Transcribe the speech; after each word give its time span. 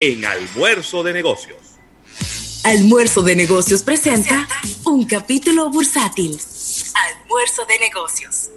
en 0.00 0.24
Almuerzo 0.24 1.02
de 1.02 1.12
Negocios. 1.12 1.58
Almuerzo 2.62 3.20
de 3.22 3.34
Negocios 3.34 3.82
presenta 3.82 4.46
un 4.84 5.04
capítulo 5.04 5.70
bursátil. 5.70 6.38
Almuerzo 7.18 7.62
de 7.66 7.78
Negocios. 7.80 8.48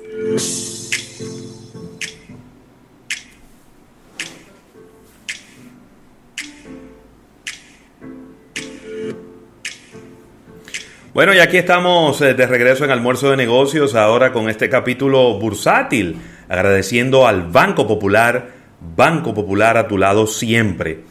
Bueno, 11.15 11.33
y 11.33 11.39
aquí 11.39 11.57
estamos 11.57 12.21
eh, 12.21 12.35
de 12.35 12.45
regreso 12.45 12.85
en 12.85 12.91
Almuerzo 12.91 13.31
de 13.31 13.37
Negocios, 13.37 13.95
ahora 13.95 14.31
con 14.31 14.47
este 14.47 14.69
capítulo 14.69 15.39
bursátil, 15.39 16.21
agradeciendo 16.47 17.25
al 17.25 17.47
Banco 17.47 17.87
Popular, 17.87 18.51
Banco 18.79 19.33
Popular 19.33 19.77
a 19.77 19.87
tu 19.87 19.97
lado 19.97 20.27
siempre. 20.27 21.09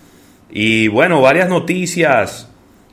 Y 0.50 0.88
bueno, 0.88 1.20
varias 1.20 1.48
noticias 1.48 2.48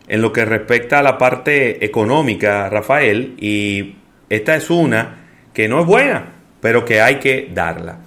en 0.07 0.21
lo 0.21 0.31
que 0.31 0.45
respecta 0.45 0.99
a 0.99 1.03
la 1.03 1.17
parte 1.17 1.83
económica, 1.83 2.69
Rafael, 2.69 3.35
y 3.39 3.95
esta 4.29 4.55
es 4.55 4.69
una 4.69 5.25
que 5.53 5.67
no 5.67 5.81
es 5.81 5.87
buena, 5.87 6.33
pero 6.61 6.85
que 6.85 7.01
hay 7.01 7.15
que 7.15 7.49
darla. 7.53 7.99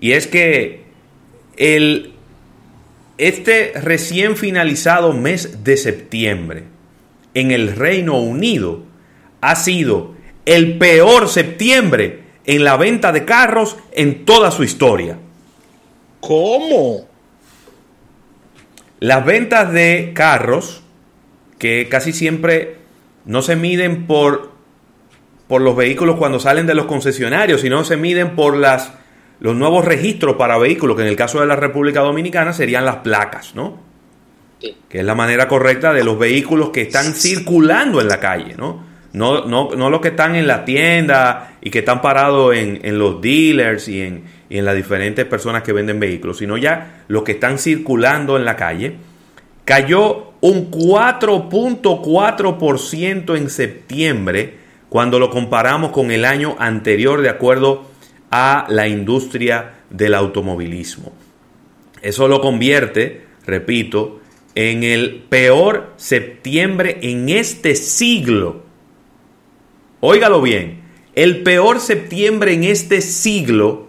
Y 0.00 0.12
es 0.12 0.26
que 0.26 0.84
el, 1.56 2.12
este 3.18 3.72
recién 3.80 4.36
finalizado 4.36 5.12
mes 5.12 5.64
de 5.64 5.76
septiembre 5.76 6.64
en 7.34 7.50
el 7.50 7.74
Reino 7.74 8.18
Unido 8.18 8.82
ha 9.40 9.56
sido 9.56 10.14
el 10.44 10.78
peor 10.78 11.28
septiembre 11.28 12.20
en 12.44 12.64
la 12.64 12.76
venta 12.76 13.12
de 13.12 13.24
carros 13.24 13.76
en 13.92 14.24
toda 14.24 14.50
su 14.50 14.62
historia. 14.62 15.18
¿Cómo? 16.20 17.06
Las 19.00 19.26
ventas 19.26 19.72
de 19.72 20.12
carros, 20.14 20.82
que 21.58 21.88
casi 21.88 22.12
siempre 22.12 22.76
no 23.26 23.42
se 23.42 23.56
miden 23.56 24.06
por, 24.06 24.52
por 25.48 25.60
los 25.60 25.76
vehículos 25.76 26.16
cuando 26.16 26.40
salen 26.40 26.66
de 26.66 26.74
los 26.74 26.86
concesionarios, 26.86 27.60
sino 27.60 27.84
se 27.84 27.96
miden 27.96 28.34
por 28.34 28.56
las, 28.56 28.94
los 29.40 29.54
nuevos 29.54 29.84
registros 29.84 30.36
para 30.36 30.56
vehículos, 30.56 30.96
que 30.96 31.02
en 31.02 31.08
el 31.08 31.16
caso 31.16 31.40
de 31.40 31.46
la 31.46 31.56
República 31.56 32.00
Dominicana 32.00 32.52
serían 32.52 32.84
las 32.84 32.96
placas, 32.96 33.54
¿no? 33.54 33.84
Que 34.88 35.00
es 35.00 35.04
la 35.04 35.14
manera 35.14 35.46
correcta 35.46 35.92
de 35.92 36.02
los 36.02 36.18
vehículos 36.18 36.70
que 36.70 36.82
están 36.82 37.12
circulando 37.12 38.00
en 38.00 38.08
la 38.08 38.18
calle, 38.18 38.54
¿no? 38.56 38.84
No, 39.12 39.44
no, 39.46 39.70
no 39.76 39.90
los 39.90 40.00
que 40.00 40.08
están 40.08 40.34
en 40.36 40.46
la 40.46 40.64
tienda 40.64 41.56
y 41.60 41.70
que 41.70 41.80
están 41.80 42.02
parados 42.02 42.54
en, 42.54 42.80
en 42.82 42.98
los 42.98 43.20
dealers 43.20 43.88
y 43.88 44.00
en, 44.02 44.24
y 44.48 44.58
en 44.58 44.64
las 44.64 44.76
diferentes 44.76 45.24
personas 45.24 45.62
que 45.62 45.72
venden 45.72 46.00
vehículos, 46.00 46.38
sino 46.38 46.56
ya 46.56 47.04
los 47.08 47.24
que 47.24 47.32
están 47.32 47.58
circulando 47.58 48.36
en 48.36 48.44
la 48.44 48.54
calle, 48.56 48.94
cayó 49.64 50.34
un 50.40 50.70
4.4% 50.70 53.36
en 53.36 53.50
septiembre 53.50 54.54
cuando 54.88 55.18
lo 55.18 55.30
comparamos 55.30 55.90
con 55.90 56.10
el 56.10 56.24
año 56.24 56.56
anterior 56.58 57.20
de 57.22 57.28
acuerdo 57.28 57.86
a 58.30 58.66
la 58.68 58.86
industria 58.86 59.74
del 59.90 60.14
automovilismo. 60.14 61.12
Eso 62.02 62.28
lo 62.28 62.40
convierte, 62.40 63.24
repito, 63.44 64.20
en 64.54 64.84
el 64.84 65.24
peor 65.28 65.92
septiembre 65.96 66.98
en 67.02 67.28
este 67.28 67.74
siglo. 67.74 68.62
Óigalo 70.00 70.40
bien, 70.40 70.82
el 71.14 71.42
peor 71.42 71.80
septiembre 71.80 72.52
en 72.52 72.64
este 72.64 73.00
siglo 73.00 73.85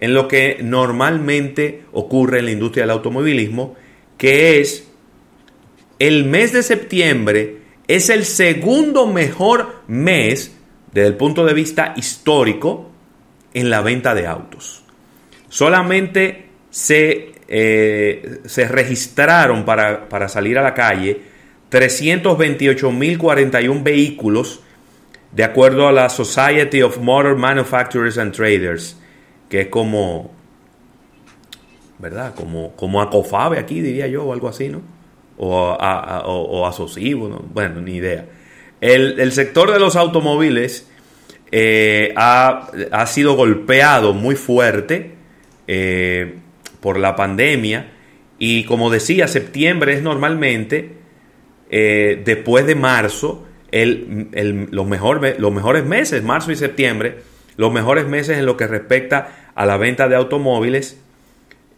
en 0.00 0.14
lo 0.14 0.26
que 0.26 0.58
normalmente 0.62 1.82
ocurre 1.92 2.38
en 2.38 2.46
la 2.46 2.52
industria 2.52 2.84
del 2.84 2.90
automovilismo, 2.90 3.76
que 4.16 4.60
es 4.60 4.88
el 5.98 6.24
mes 6.24 6.52
de 6.52 6.62
septiembre 6.62 7.58
es 7.86 8.08
el 8.08 8.24
segundo 8.24 9.06
mejor 9.06 9.82
mes 9.88 10.56
desde 10.92 11.08
el 11.08 11.16
punto 11.16 11.44
de 11.44 11.54
vista 11.54 11.92
histórico 11.96 12.90
en 13.52 13.68
la 13.68 13.82
venta 13.82 14.14
de 14.14 14.26
autos. 14.26 14.84
Solamente 15.48 16.46
se, 16.70 17.32
eh, 17.48 18.38
se 18.44 18.68
registraron 18.68 19.64
para, 19.64 20.08
para 20.08 20.28
salir 20.28 20.56
a 20.56 20.62
la 20.62 20.72
calle 20.72 21.20
328.041 21.70 23.82
vehículos 23.82 24.62
de 25.32 25.44
acuerdo 25.44 25.88
a 25.88 25.92
la 25.92 26.08
Society 26.08 26.82
of 26.82 26.98
Motor 26.98 27.36
Manufacturers 27.36 28.18
and 28.18 28.32
Traders 28.32 28.99
que 29.50 29.62
es 29.62 29.68
como, 29.68 30.30
¿verdad? 31.98 32.34
Como, 32.34 32.74
como 32.76 33.02
Acofabe 33.02 33.58
aquí, 33.58 33.82
diría 33.82 34.06
yo, 34.06 34.24
o 34.24 34.32
algo 34.32 34.48
así, 34.48 34.68
¿no? 34.68 34.80
O, 35.36 35.76
a, 35.78 36.22
o, 36.24 36.70
¿no? 37.28 37.44
Bueno, 37.52 37.80
ni 37.80 37.96
idea. 37.96 38.26
El, 38.80 39.32
sector 39.32 39.72
de 39.72 39.78
los 39.78 39.96
automóviles 39.96 40.88
eh, 41.50 42.14
ha, 42.16 43.06
sido 43.06 43.34
golpeado 43.34 44.14
muy 44.14 44.36
fuerte 44.36 45.14
eh, 45.66 46.36
por 46.80 46.98
la 46.98 47.16
pandemia 47.16 47.92
y 48.38 48.64
como 48.64 48.88
decía, 48.88 49.28
septiembre 49.28 49.94
es 49.94 50.02
normalmente, 50.02 50.92
eh, 51.70 52.22
después 52.24 52.66
de 52.66 52.74
marzo, 52.74 53.46
el, 53.70 54.28
los, 54.70 54.86
mejor, 54.86 55.38
los 55.38 55.52
mejores 55.52 55.84
meses, 55.84 56.22
marzo 56.22 56.52
y 56.52 56.56
septiembre, 56.56 57.18
los 57.56 57.72
mejores 57.72 58.06
meses 58.06 58.38
en 58.38 58.46
lo 58.46 58.56
que 58.56 58.66
respecta 58.66 59.50
a 59.54 59.66
la 59.66 59.76
venta 59.76 60.08
de 60.08 60.16
automóviles 60.16 60.96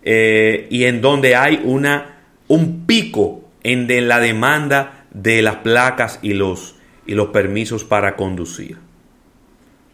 eh, 0.03 0.67
y 0.71 0.85
en 0.85 1.01
donde 1.01 1.37
hay 1.37 1.61
una, 1.65 2.19
un 2.49 2.87
pico 2.87 3.49
en 3.63 3.87
de 3.87 4.01
la 4.01 4.21
demanda 4.21 5.07
de 5.13 5.43
las 5.43 5.57
placas 5.57 6.19
y 6.23 6.35
los, 6.35 6.77
y 7.07 7.15
los 7.15 7.29
permisos 7.29 7.85
para 7.85 8.17
conducir. 8.17 8.79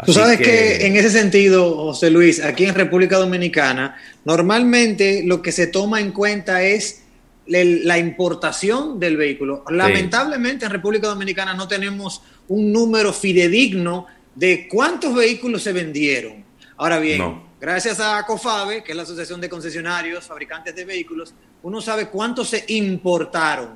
Tú 0.06 0.12
sabes 0.12 0.38
que... 0.38 0.86
en 0.86 0.96
ese 0.96 1.10
sentido, 1.10 1.74
José 1.76 2.10
Luis, 2.10 2.42
aquí 2.42 2.64
en 2.64 2.74
República 2.74 3.18
Dominicana, 3.18 3.96
normalmente 4.24 5.22
lo 5.24 5.42
que 5.42 5.50
se 5.50 5.66
toma 5.66 6.00
en 6.00 6.12
cuenta 6.12 6.62
es 6.62 7.02
la 7.46 7.98
importación 7.98 9.00
del 9.00 9.16
vehículo. 9.16 9.64
Lamentablemente 9.70 10.66
en 10.66 10.70
República 10.70 11.08
Dominicana 11.08 11.54
no 11.54 11.66
tenemos 11.66 12.22
un 12.48 12.72
número 12.72 13.12
fidedigno 13.12 14.06
de 14.38 14.68
cuántos 14.68 15.14
vehículos 15.14 15.62
se 15.62 15.72
vendieron. 15.72 16.44
Ahora 16.76 17.00
bien, 17.00 17.48
Gracias 17.60 17.98
a 17.98 18.24
COFABE, 18.24 18.84
que 18.84 18.92
es 18.92 18.96
la 18.96 19.02
Asociación 19.02 19.40
de 19.40 19.48
Concesionarios, 19.48 20.26
Fabricantes 20.26 20.76
de 20.76 20.84
Vehículos, 20.84 21.34
uno 21.64 21.80
sabe 21.80 22.06
cuántos 22.06 22.50
se 22.50 22.64
importaron. 22.68 23.70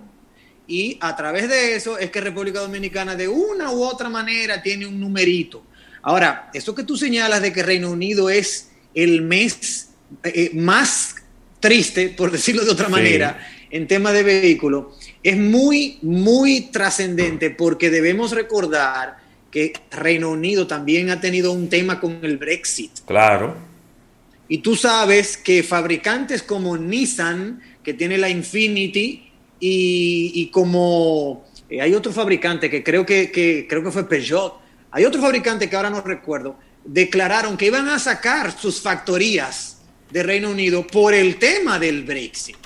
Y 0.68 0.98
a 1.00 1.16
través 1.16 1.48
de 1.48 1.74
eso 1.74 1.98
es 1.98 2.12
que 2.12 2.20
República 2.20 2.60
Dominicana 2.60 3.16
de 3.16 3.26
una 3.26 3.72
u 3.72 3.82
otra 3.82 4.08
manera 4.08 4.62
tiene 4.62 4.86
un 4.86 5.00
numerito. 5.00 5.64
Ahora, 6.02 6.48
eso 6.54 6.76
que 6.76 6.84
tú 6.84 6.96
señalas 6.96 7.42
de 7.42 7.52
que 7.52 7.64
Reino 7.64 7.90
Unido 7.90 8.30
es 8.30 8.70
el 8.94 9.22
mes 9.22 9.88
eh, 10.22 10.52
más 10.54 11.16
triste, 11.58 12.10
por 12.10 12.30
decirlo 12.30 12.64
de 12.64 12.70
otra 12.70 12.88
manera, 12.88 13.44
en 13.68 13.88
tema 13.88 14.12
de 14.12 14.22
vehículos, 14.22 14.96
es 15.24 15.36
muy, 15.36 15.98
muy 16.02 16.68
trascendente 16.70 17.50
porque 17.50 17.90
debemos 17.90 18.30
recordar 18.30 19.21
que 19.52 19.74
Reino 19.92 20.30
Unido 20.30 20.66
también 20.66 21.10
ha 21.10 21.20
tenido 21.20 21.52
un 21.52 21.68
tema 21.68 22.00
con 22.00 22.18
el 22.22 22.38
Brexit. 22.38 22.90
Claro 23.06 23.70
y 24.52 24.58
tú 24.58 24.76
sabes 24.76 25.38
que 25.38 25.62
fabricantes 25.62 26.42
como 26.42 26.76
Nissan, 26.76 27.58
que 27.82 27.94
tiene 27.94 28.18
la 28.18 28.28
Infinity, 28.28 29.30
y, 29.58 30.50
como 30.52 31.46
eh, 31.70 31.80
hay 31.80 31.94
otro 31.94 32.12
fabricante 32.12 32.68
que 32.68 32.84
creo 32.84 33.06
que, 33.06 33.30
creo 33.66 33.82
que 33.82 33.90
fue 33.90 34.06
Peugeot, 34.06 34.60
hay 34.90 35.06
otro 35.06 35.22
fabricante 35.22 35.70
que 35.70 35.76
ahora 35.76 35.88
no 35.88 36.02
recuerdo, 36.02 36.58
declararon 36.84 37.56
que 37.56 37.64
iban 37.64 37.88
a 37.88 37.98
sacar 37.98 38.52
sus 38.52 38.82
factorías 38.82 39.80
de 40.10 40.22
Reino 40.22 40.50
Unido 40.50 40.86
por 40.86 41.14
el 41.14 41.36
tema 41.36 41.78
del 41.78 42.02
Brexit. 42.02 42.56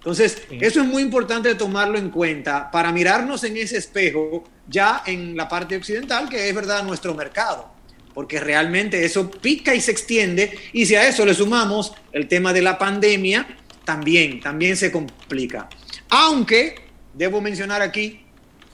Entonces, 0.00 0.42
eso 0.50 0.80
es 0.80 0.86
muy 0.86 1.02
importante 1.02 1.54
tomarlo 1.54 1.98
en 1.98 2.08
cuenta 2.10 2.70
para 2.70 2.90
mirarnos 2.90 3.44
en 3.44 3.58
ese 3.58 3.76
espejo 3.76 4.44
ya 4.66 5.02
en 5.06 5.36
la 5.36 5.46
parte 5.46 5.76
occidental, 5.76 6.28
que 6.28 6.48
es 6.48 6.54
verdad 6.54 6.82
nuestro 6.84 7.14
mercado 7.14 7.80
porque 8.14 8.40
realmente 8.40 9.04
eso 9.04 9.30
pica 9.30 9.74
y 9.74 9.80
se 9.80 9.92
extiende, 9.92 10.58
y 10.72 10.86
si 10.86 10.94
a 10.94 11.08
eso 11.08 11.24
le 11.24 11.34
sumamos 11.34 11.92
el 12.12 12.28
tema 12.28 12.52
de 12.52 12.62
la 12.62 12.78
pandemia, 12.78 13.46
también, 13.84 14.40
también 14.40 14.76
se 14.76 14.90
complica. 14.90 15.68
Aunque, 16.08 16.74
debo 17.14 17.40
mencionar 17.40 17.82
aquí 17.82 18.20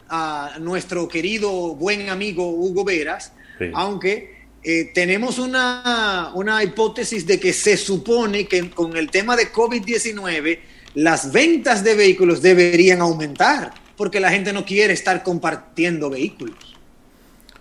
a 0.08 0.56
nuestro 0.60 1.08
querido 1.08 1.74
buen 1.74 2.08
amigo 2.08 2.48
Hugo 2.50 2.84
Veras, 2.84 3.32
aunque 3.74 4.36
eh, 4.62 4.90
tenemos 4.92 5.38
una, 5.38 6.32
una 6.34 6.62
hipótesis 6.62 7.26
de 7.26 7.40
que 7.40 7.52
se 7.52 7.76
supone 7.76 8.46
que 8.46 8.70
con 8.70 8.96
el 8.96 9.10
tema 9.10 9.36
de 9.36 9.52
COVID-19 9.52 10.58
las 10.96 11.30
ventas 11.30 11.84
de 11.84 11.94
vehículos 11.94 12.40
deberían 12.40 13.02
aumentar, 13.02 13.70
porque 13.98 14.18
la 14.18 14.30
gente 14.30 14.54
no 14.54 14.64
quiere 14.64 14.94
estar 14.94 15.22
compartiendo 15.22 16.08
vehículos. 16.08 16.74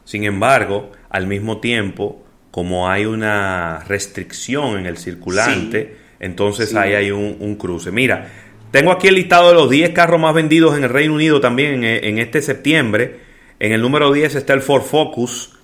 Sin 0.06 0.24
embargo, 0.24 0.94
al 1.10 1.28
mismo 1.28 1.60
tiempo, 1.60 2.24
como 2.50 2.90
hay 2.90 3.06
una 3.06 3.84
restricción 3.90 4.80
en 4.80 4.86
el 4.86 4.98
circulante, 4.98 5.98
entonces 6.22 6.74
ahí 6.76 6.94
hay 6.94 7.12
un, 7.12 7.56
cruce. 7.56 7.92
Mira, 7.92 8.32
Tengo 8.72 8.94
aquí 8.94 9.10
el 9.10 9.16
listado 9.16 9.50
de 9.50 9.56
los 9.56 9.70
10 9.70 9.90
carros 9.90 10.20
más 10.20 10.34
vendidos 10.34 10.78
en 10.78 10.86
el 10.86 10.90
Reino 10.90 11.14
Unido 11.14 11.42
también 11.42 11.84
en, 11.84 12.20
este 12.20 12.42
septiembre. 12.42 13.20
En 13.60 13.74
el 13.74 13.82
número 13.82 14.14
10 14.14 14.36
está 14.36 14.54
el 14.54 14.62
Ford 14.62 14.84
Focus. 14.84 15.58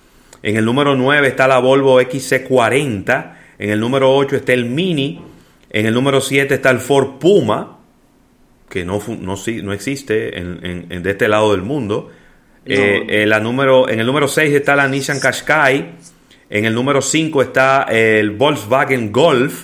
En 0.44 0.58
el 0.58 0.66
número 0.66 0.98
9 0.98 1.26
está 1.26 1.48
la 1.48 1.60
Volvo 1.60 2.02
XC40. 2.02 3.34
En 3.60 3.70
el 3.70 3.80
número 3.80 4.14
8 4.14 4.36
está 4.36 4.52
el 4.52 4.66
Mini. 4.66 5.31
En 5.74 5.86
el 5.86 5.94
número 5.94 6.20
7 6.20 6.54
está 6.54 6.70
el 6.70 6.80
Ford 6.80 7.18
Puma, 7.18 7.80
que 8.70 8.84
no, 8.84 9.02
no, 9.20 9.36
no 9.64 9.74
existe 9.74 10.38
en, 10.38 11.02
de 11.02 11.12
este 11.12 11.30
lado 11.30 11.52
del 11.52 11.62
mundo. 11.62 12.12
Eh, 12.66 13.26
la 13.26 13.40
número, 13.40 13.90
en 13.90 14.00
el 14.02 14.06
número 14.06 14.28
6 14.28 14.54
está 14.54 14.76
la 14.76 14.88
Nissan 14.90 15.20
Qashqai. 15.20 15.92
En 16.50 16.66
el 16.66 16.76
número 16.76 17.02
5 17.02 17.42
está 17.42 17.84
el 17.84 18.32
Volkswagen 18.32 19.14
Golf, 19.14 19.64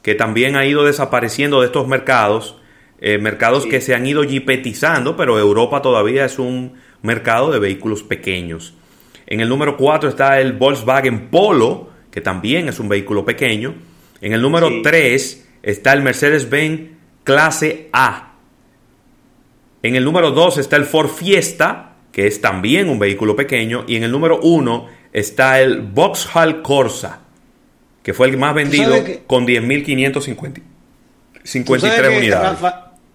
que 0.00 0.14
también 0.14 0.56
ha 0.56 0.64
ido 0.64 0.84
desapareciendo 0.84 1.60
de 1.60 1.66
estos 1.66 1.86
mercados. 1.86 2.56
Eh, 3.04 3.18
mercados 3.18 3.66
que 3.66 3.82
se 3.82 3.94
han 3.94 4.06
ido 4.06 4.22
jipetizando, 4.22 5.16
pero 5.16 5.38
Europa 5.38 5.82
todavía 5.82 6.24
es 6.24 6.38
un 6.38 6.74
mercado 7.02 7.50
de 7.50 7.58
vehículos 7.58 8.02
pequeños. 8.02 8.74
En 9.26 9.40
el 9.40 9.48
número 9.48 9.76
4 9.76 10.08
está 10.08 10.40
el 10.40 10.54
Volkswagen 10.54 11.28
Polo, 11.28 11.90
que 12.10 12.22
también 12.22 12.68
es 12.68 12.78
un 12.78 12.88
vehículo 12.88 13.24
pequeño. 13.24 13.74
En 14.22 14.32
el 14.32 14.40
número 14.40 14.70
3 14.82 15.44
está 15.62 15.92
el 15.92 16.00
Mercedes-Benz 16.02 16.92
clase 17.24 17.90
A. 17.92 18.36
En 19.82 19.96
el 19.96 20.04
número 20.04 20.30
2 20.30 20.58
está 20.58 20.76
el 20.76 20.84
Ford 20.84 21.10
Fiesta, 21.10 21.96
que 22.12 22.28
es 22.28 22.40
también 22.40 22.88
un 22.88 23.00
vehículo 23.00 23.34
pequeño. 23.34 23.84
Y 23.88 23.96
en 23.96 24.04
el 24.04 24.12
número 24.12 24.38
1 24.40 24.86
está 25.12 25.60
el 25.60 25.82
Vauxhall 25.82 26.62
Corsa, 26.62 27.22
que 28.04 28.14
fue 28.14 28.28
el 28.28 28.38
más 28.38 28.54
vendido 28.54 28.94
con 29.26 29.44
10.553 29.44 32.16
unidades. 32.16 32.60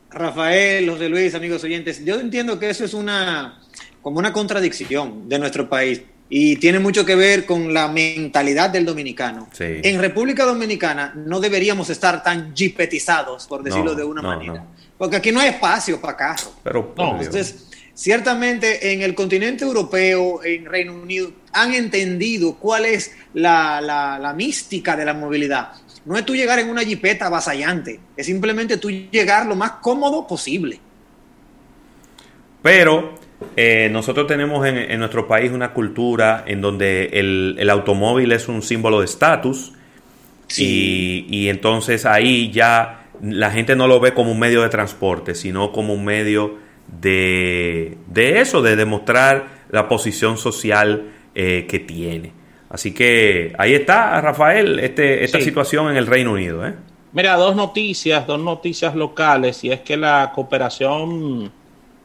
Rafael, 0.10 0.90
José 0.90 1.08
Luis, 1.08 1.34
amigos 1.36 1.64
oyentes, 1.64 2.04
yo 2.04 2.20
entiendo 2.20 2.60
que 2.60 2.70
eso 2.70 2.84
es 2.84 2.94
una 2.94 3.62
como 4.02 4.20
una 4.20 4.34
contradicción 4.34 5.30
de 5.30 5.40
nuestro 5.40 5.70
país 5.70 6.02
y 6.30 6.58
tiene 6.58 6.80
mucho 6.80 7.06
que 7.06 7.16
ver 7.16 7.46
con 7.46 7.74
la 7.74 7.88
mentalidad 7.88 8.70
del 8.70 8.86
dominicano. 8.86 9.48
En 9.60 10.00
República 10.00 10.46
Dominicana 10.46 11.14
no 11.16 11.40
deberíamos 11.40 11.90
estar 11.90 12.22
tan 12.24 12.56
jipetizados, 12.56 13.48
por 13.48 13.64
decirlo 13.64 13.96
de 13.96 14.04
una 14.04 14.22
manera, 14.22 14.66
porque 14.98 15.18
aquí 15.18 15.32
no 15.32 15.40
hay 15.40 15.50
espacio 15.50 16.02
para 16.02 16.18
carros. 16.18 16.52
Pero, 16.64 16.94
Entonces, 16.98 17.68
ciertamente 17.94 18.94
en 18.94 19.02
el 19.02 19.16
continente 19.16 19.64
europeo, 19.64 20.44
en 20.44 20.66
Reino 20.66 20.94
Unido, 20.96 21.32
han 21.54 21.74
entendido 21.74 22.56
cuál 22.56 22.86
es 22.86 23.16
la, 23.34 23.80
la 23.82 24.34
mística 24.34 24.96
de 24.96 25.06
la 25.06 25.14
movilidad. 25.14 25.72
No 26.06 26.18
es 26.18 26.26
tú 26.26 26.36
llegar 26.36 26.60
en 26.60 26.70
una 26.70 26.84
jipeta 26.84 27.28
avasallante, 27.28 28.00
es 28.16 28.26
simplemente 28.26 28.78
tú 28.78 28.90
llegar 28.90 29.46
lo 29.46 29.56
más 29.56 29.72
cómodo 29.82 30.28
posible. 30.28 30.80
Pero 32.62 33.16
eh, 33.56 33.90
nosotros 33.92 34.26
tenemos 34.28 34.66
en, 34.66 34.98
nuestro 35.00 35.28
país 35.28 35.52
una 35.52 35.74
cultura 35.74 36.44
en 36.48 36.62
donde 36.62 37.10
el, 37.14 37.70
automóvil 37.70 38.32
es 38.32 38.48
un 38.48 38.62
símbolo 38.62 39.00
de 39.00 39.06
estatus 39.06 39.74
y, 40.58 41.48
entonces 41.50 42.06
ahí 42.06 42.52
ya 42.52 43.06
la 43.22 43.52
gente 43.52 43.76
no 43.76 43.88
lo 43.88 44.00
ve 44.00 44.14
como 44.14 44.32
un 44.32 44.40
medio 44.40 44.62
de 44.62 44.70
transporte, 44.70 45.36
sino 45.36 45.72
como 45.72 45.94
un 45.94 46.06
medio 46.06 46.58
de, 46.88 47.98
eso, 48.16 48.62
de 48.62 48.76
demostrar 48.76 49.66
la 49.70 49.88
posición 49.88 50.38
social 50.38 51.12
eh, 51.36 51.66
que 51.70 51.80
tiene. 51.80 52.32
Así 52.70 52.94
que 52.94 53.54
ahí 53.58 53.74
está, 53.74 54.20
Rafael, 54.20 54.80
este, 54.80 55.24
esta 55.24 55.40
situación 55.40 55.90
en 55.90 55.98
el 55.98 56.08
Reino 56.08 56.34
Unido. 56.34 56.66
¿eh? 56.66 56.74
Mira, 57.14 57.36
dos 57.36 57.56
noticias, 57.56 58.28
dos 58.28 58.40
noticias 58.40 58.96
locales, 58.96 59.64
y 59.64 59.72
es 59.72 59.82
que 59.82 59.96
la 59.96 60.32
cooperación 60.34 61.52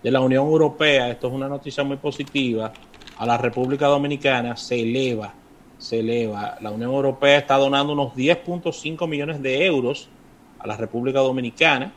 de 0.02 0.10
la 0.10 0.20
Unión 0.20 0.46
Europea, 0.46 1.10
esto 1.10 1.28
es 1.28 1.32
una 1.32 1.49
noticia 1.49 1.84
muy 1.84 1.96
positiva, 1.96 2.72
a 3.19 3.26
la 3.26 3.38
República 3.38 3.87
Dominicana 3.87 4.56
se 4.56 4.81
eleva, 4.81 5.32
se 5.78 6.00
eleva. 6.00 6.56
La 6.60 6.70
Unión 6.70 6.90
Europea 6.93 7.38
está 7.38 7.56
donando 7.56 7.93
unos 7.93 8.14
10.5 8.14 9.08
millones 9.08 9.40
de 9.43 9.64
euros 9.64 10.08
a 10.58 10.66
la 10.66 10.76
República 10.76 11.20
Dominicana 11.20 11.93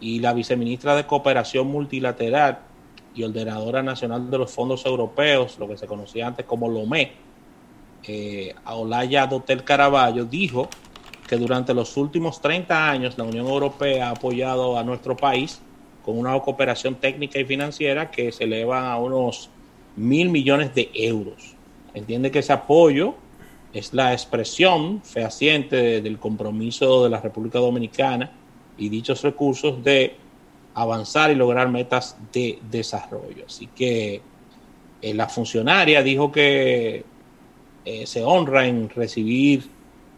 y 0.00 0.20
la 0.20 0.32
viceministra 0.32 0.96
de 0.96 1.06
Cooperación 1.06 1.68
Multilateral 1.68 2.60
y 3.14 3.22
ordenadora 3.24 3.82
nacional 3.82 4.30
de 4.30 4.38
los 4.38 4.50
fondos 4.50 4.84
europeos, 4.86 5.58
lo 5.58 5.68
que 5.68 5.76
se 5.76 5.86
conocía 5.86 6.26
antes 6.26 6.46
como 6.46 6.68
LOME, 6.68 7.12
eh, 8.04 8.54
Olaya 8.66 9.26
Dotel 9.26 9.64
Caraballo, 9.64 10.24
dijo 10.24 10.68
que 11.26 11.36
durante 11.36 11.74
los 11.74 11.96
últimos 11.96 12.40
30 12.40 12.90
años 12.90 13.18
la 13.18 13.24
Unión 13.24 13.46
Europea 13.46 14.08
ha 14.08 14.12
apoyado 14.12 14.78
a 14.78 14.84
nuestro 14.84 15.16
país 15.16 15.60
con 16.08 16.16
una 16.16 16.40
cooperación 16.40 16.94
técnica 16.94 17.38
y 17.38 17.44
financiera 17.44 18.10
que 18.10 18.32
se 18.32 18.44
eleva 18.44 18.90
a 18.90 18.98
unos 18.98 19.50
mil 19.94 20.30
millones 20.30 20.74
de 20.74 20.90
euros. 20.94 21.54
Entiende 21.92 22.30
que 22.30 22.38
ese 22.38 22.54
apoyo 22.54 23.14
es 23.74 23.92
la 23.92 24.14
expresión 24.14 25.02
fehaciente 25.02 26.00
del 26.00 26.18
compromiso 26.18 27.04
de 27.04 27.10
la 27.10 27.20
República 27.20 27.58
Dominicana 27.58 28.32
y 28.78 28.88
dichos 28.88 29.20
recursos 29.20 29.84
de 29.84 30.16
avanzar 30.72 31.30
y 31.30 31.34
lograr 31.34 31.68
metas 31.68 32.16
de 32.32 32.58
desarrollo. 32.70 33.44
Así 33.46 33.66
que 33.66 34.22
eh, 35.02 35.12
la 35.12 35.28
funcionaria 35.28 36.02
dijo 36.02 36.32
que 36.32 37.04
eh, 37.84 38.06
se 38.06 38.24
honra 38.24 38.66
en 38.66 38.88
recibir 38.88 39.68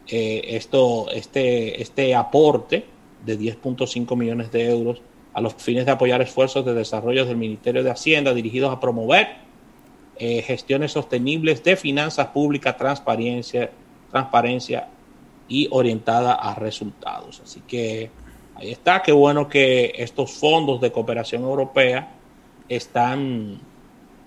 eh, 0.07 0.41
esto, 0.51 1.11
este, 1.11 1.83
este 1.83 2.15
aporte 2.15 2.85
de 3.27 3.37
10.5 3.37 4.17
millones 4.17 4.53
de 4.53 4.71
euros 4.71 5.03
a 5.33 5.41
los 5.41 5.55
fines 5.55 5.87
de 5.87 5.93
apoyar 5.93 6.21
esfuerzos 6.23 6.65
de 6.65 6.75
desarrollo 6.75 7.25
del 7.25 7.37
Ministerio 7.37 7.83
de 7.83 7.91
Hacienda 7.91 8.35
dirigidos 8.35 8.73
a 8.73 8.81
promover 8.81 9.29
eh, 10.17 10.43
gestiones 10.43 10.93
sostenibles 10.93 11.63
de 11.63 11.77
finanzas 11.77 12.29
públicas, 12.29 12.77
transparencia, 12.77 13.71
transparencia 14.11 14.89
y 15.49 15.69
orientada 15.71 16.35
a 16.35 16.55
resultados. 16.55 17.41
Así 17.45 17.61
que 17.67 18.11
ahí 18.55 18.71
está, 18.71 19.03
qué 19.03 19.13
bueno 19.13 19.49
que 19.49 19.93
estos 19.97 20.33
fondos 20.33 20.81
de 20.81 20.93
cooperación 20.93 21.43
europea 21.43 22.13
están 22.69 23.61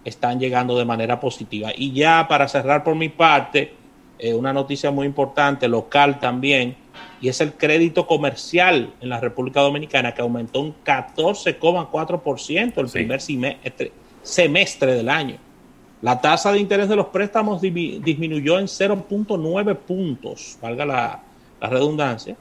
están 0.04 0.40
llegando 0.40 0.78
de 0.78 0.86
manera 0.86 1.20
positiva. 1.20 1.72
Y 1.76 1.94
ya 1.94 2.28
para 2.28 2.48
cerrar 2.48 2.84
por 2.84 2.96
mi 2.96 3.10
parte, 3.10 3.74
eh, 4.20 4.34
una 4.34 4.54
noticia 4.54 4.92
muy 4.92 5.06
importante, 5.06 5.68
local 5.68 6.20
también, 6.20 6.76
y 7.22 7.30
es 7.30 7.42
el 7.42 7.54
crédito 7.54 8.06
comercial 8.06 8.94
en 9.00 9.10
la 9.10 9.20
República 9.20 9.62
Dominicana, 9.62 10.14
que 10.14 10.22
aumentó 10.22 10.60
un 10.62 10.76
14,4% 10.84 12.78
el 12.78 12.90
primer 12.90 13.22
semestre, 13.22 13.92
semestre 14.22 14.94
del 14.94 15.10
año. 15.10 15.38
La 16.02 16.20
tasa 16.20 16.52
de 16.52 16.60
interés 16.60 16.90
de 16.90 16.98
los 16.98 17.08
préstamos 17.08 17.62
disminuyó 17.62 18.60
en 18.60 18.66
0.9 18.66 19.78
puntos, 19.78 20.58
valga 20.62 20.86
la, 20.86 21.24
la 21.62 21.70
redundancia. 21.70 22.36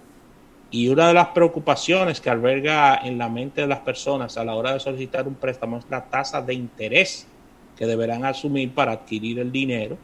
Y 0.72 0.88
una 0.88 1.06
de 1.06 1.14
las 1.14 1.28
preocupaciones 1.28 2.20
que 2.20 2.30
alberga 2.30 2.96
en 2.96 3.18
la 3.18 3.28
mente 3.28 3.60
de 3.60 3.66
las 3.68 3.80
personas 3.80 4.36
a 4.36 4.44
la 4.44 4.56
hora 4.56 4.72
de 4.72 4.80
solicitar 4.80 5.28
un 5.28 5.34
préstamo 5.34 5.78
es 5.78 5.84
la 5.90 6.06
tasa 6.06 6.42
de 6.42 6.54
interés 6.54 7.28
que 7.76 7.86
deberán 7.86 8.24
asumir 8.24 8.72
para 8.74 8.92
adquirir 8.92 9.38
el 9.38 9.52
dinero. 9.52 9.96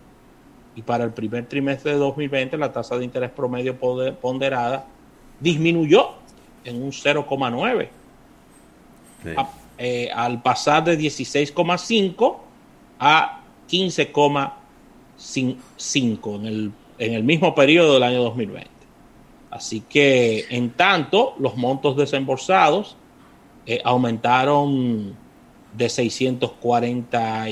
Y 0.78 0.82
para 0.82 1.02
el 1.02 1.12
primer 1.12 1.48
trimestre 1.48 1.90
de 1.90 1.98
2020 1.98 2.56
la 2.56 2.70
tasa 2.70 2.96
de 2.96 3.04
interés 3.04 3.32
promedio 3.32 3.76
ponderada 4.20 4.86
disminuyó 5.40 6.10
en 6.62 6.80
un 6.80 6.92
0,9 6.92 7.88
eh, 9.76 10.08
al 10.14 10.40
pasar 10.40 10.84
de 10.84 10.96
16,5 10.96 12.36
a 13.00 13.40
15,5 13.68 16.36
en 16.36 16.46
el, 16.46 16.70
en 16.98 17.14
el 17.14 17.24
mismo 17.24 17.56
periodo 17.56 17.94
del 17.94 18.04
año 18.04 18.22
2020. 18.22 18.70
Así 19.50 19.80
que, 19.80 20.46
en 20.48 20.70
tanto, 20.70 21.34
los 21.40 21.56
montos 21.56 21.96
desembolsados 21.96 22.96
eh, 23.66 23.80
aumentaron 23.82 25.16
de 25.76 25.88
640 25.88 27.50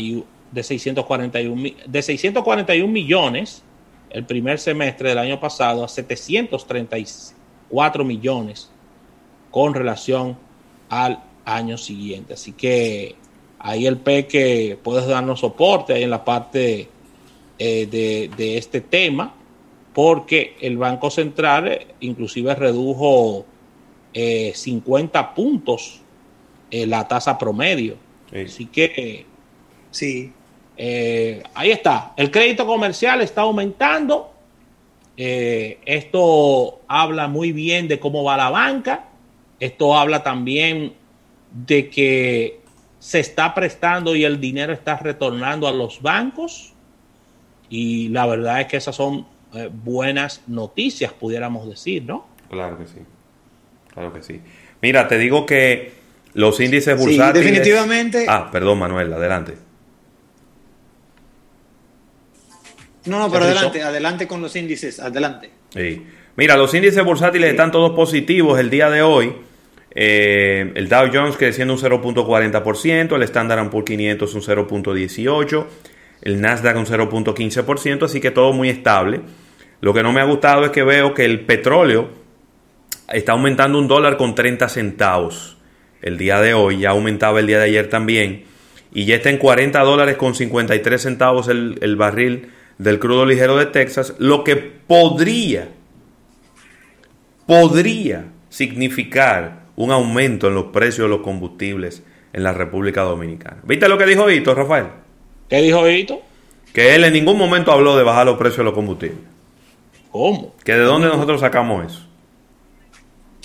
de 0.56 0.62
641 0.62 1.62
de 1.86 2.02
641 2.02 2.90
millones 2.90 3.62
el 4.08 4.24
primer 4.24 4.58
semestre 4.58 5.10
del 5.10 5.18
año 5.18 5.38
pasado 5.38 5.84
a 5.84 5.88
734 5.88 8.04
millones 8.04 8.70
con 9.50 9.74
relación 9.74 10.38
al 10.88 11.22
año 11.44 11.76
siguiente. 11.76 12.32
Así 12.34 12.52
que 12.52 13.16
ahí 13.58 13.86
el 13.86 13.98
PEC 13.98 14.78
puede 14.78 15.06
darnos 15.06 15.40
soporte 15.40 15.92
ahí 15.92 16.04
en 16.04 16.10
la 16.10 16.24
parte 16.24 16.88
eh, 17.58 17.86
de, 17.86 18.30
de, 18.34 18.56
este 18.56 18.80
tema, 18.80 19.34
porque 19.92 20.56
el 20.62 20.78
Banco 20.78 21.10
Central 21.10 21.68
eh, 21.68 21.86
inclusive 22.00 22.54
redujo 22.54 23.44
50 24.14 25.20
eh, 25.20 25.26
puntos 25.34 26.00
la 26.70 27.06
tasa 27.06 27.36
promedio. 27.36 27.96
Así 28.32 28.64
que, 28.66 29.26
sí, 29.90 30.32
eh, 30.76 31.42
ahí 31.54 31.70
está. 31.70 32.12
El 32.16 32.30
crédito 32.30 32.66
comercial 32.66 33.22
está 33.22 33.42
aumentando. 33.42 34.32
Eh, 35.16 35.78
esto 35.86 36.80
habla 36.88 37.28
muy 37.28 37.52
bien 37.52 37.88
de 37.88 37.98
cómo 37.98 38.22
va 38.22 38.36
la 38.36 38.50
banca 38.50 39.06
Esto 39.58 39.96
habla 39.96 40.22
también 40.22 40.92
de 41.50 41.88
que 41.88 42.60
se 42.98 43.20
está 43.20 43.54
prestando 43.54 44.14
y 44.14 44.24
el 44.24 44.38
dinero 44.38 44.74
está 44.74 44.96
retornando 44.98 45.66
a 45.66 45.72
los 45.72 46.02
bancos. 46.02 46.74
Y 47.70 48.08
la 48.10 48.26
verdad 48.26 48.60
es 48.60 48.66
que 48.66 48.76
esas 48.76 48.94
son 48.94 49.26
eh, 49.54 49.70
buenas 49.72 50.42
noticias, 50.46 51.12
pudiéramos 51.12 51.68
decir, 51.68 52.04
¿no? 52.04 52.26
Claro 52.50 52.78
que 52.78 52.86
sí. 52.86 52.98
Claro 53.92 54.12
que 54.12 54.22
sí. 54.22 54.40
Mira, 54.82 55.08
te 55.08 55.16
digo 55.18 55.46
que 55.46 55.92
los 56.34 56.60
índices 56.60 56.96
bursátiles. 56.98 57.46
Sí, 57.46 57.50
definitivamente. 57.50 58.26
Ah, 58.28 58.50
perdón, 58.52 58.78
Manuel, 58.78 59.12
adelante. 59.12 59.65
No, 63.06 63.18
no, 63.18 63.30
pero 63.30 63.44
adelante, 63.44 63.82
adelante 63.82 64.26
con 64.26 64.42
los 64.42 64.54
índices, 64.56 65.00
adelante. 65.00 65.50
Sí. 65.72 66.02
Mira, 66.36 66.56
los 66.56 66.74
índices 66.74 67.02
bursátiles 67.02 67.50
están 67.50 67.72
todos 67.72 67.92
positivos 67.92 68.60
el 68.60 68.68
día 68.68 68.90
de 68.90 69.02
hoy. 69.02 69.32
Eh, 69.98 70.72
el 70.74 70.88
Dow 70.90 71.08
Jones 71.10 71.36
creciendo 71.38 71.72
un 71.72 71.80
0.40%, 71.80 73.16
el 73.16 73.22
Standard 73.22 73.70
Poor's 73.70 73.86
500 73.86 74.34
un 74.34 74.42
0.18%, 74.42 75.66
el 76.20 76.40
Nasdaq 76.42 76.76
un 76.76 76.84
0.15%, 76.84 78.02
así 78.02 78.20
que 78.20 78.30
todo 78.30 78.52
muy 78.52 78.68
estable. 78.68 79.22
Lo 79.80 79.94
que 79.94 80.02
no 80.02 80.12
me 80.12 80.20
ha 80.20 80.24
gustado 80.24 80.66
es 80.66 80.70
que 80.70 80.82
veo 80.82 81.14
que 81.14 81.24
el 81.24 81.40
petróleo 81.40 82.10
está 83.10 83.32
aumentando 83.32 83.78
un 83.78 83.88
dólar 83.88 84.18
con 84.18 84.34
30 84.34 84.68
centavos 84.68 85.56
el 86.02 86.18
día 86.18 86.42
de 86.42 86.52
hoy, 86.52 86.80
ya 86.80 86.90
aumentaba 86.90 87.40
el 87.40 87.46
día 87.46 87.58
de 87.58 87.64
ayer 87.64 87.88
también, 87.88 88.44
y 88.92 89.06
ya 89.06 89.16
está 89.16 89.30
en 89.30 89.38
40 89.38 89.80
dólares 89.80 90.16
con 90.16 90.34
53 90.34 91.00
centavos 91.00 91.48
el, 91.48 91.78
el 91.80 91.96
barril 91.96 92.50
del 92.78 92.98
crudo 92.98 93.24
ligero 93.24 93.56
de 93.56 93.66
Texas, 93.66 94.14
lo 94.18 94.44
que 94.44 94.56
podría, 94.56 95.68
podría 97.46 98.26
significar 98.48 99.66
un 99.76 99.90
aumento 99.90 100.48
en 100.48 100.54
los 100.54 100.66
precios 100.66 101.08
de 101.08 101.16
los 101.16 101.20
combustibles 101.20 102.02
en 102.32 102.42
la 102.42 102.52
República 102.52 103.02
Dominicana. 103.02 103.58
¿Viste 103.64 103.88
lo 103.88 103.98
que 103.98 104.06
dijo 104.06 104.30
Hito, 104.30 104.54
Rafael? 104.54 104.86
¿Qué 105.48 105.62
dijo 105.62 105.88
Hito? 105.88 106.20
Que 106.72 106.94
él 106.94 107.04
en 107.04 107.12
ningún 107.12 107.38
momento 107.38 107.72
habló 107.72 107.96
de 107.96 108.02
bajar 108.02 108.26
los 108.26 108.36
precios 108.36 108.58
de 108.58 108.64
los 108.64 108.74
combustibles. 108.74 109.18
¿Cómo? 110.10 110.54
¿Que 110.64 110.72
de 110.72 110.84
dónde 110.84 111.08
nosotros 111.08 111.40
sacamos 111.40 111.86
eso? 111.86 112.02